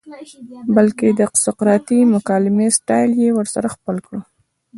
[0.75, 4.19] بلکه د سقراطی مکالمې سټائل ئې ورسره خپل کړۀ